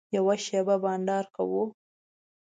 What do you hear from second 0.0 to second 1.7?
یوه شېبه بنډار کوو.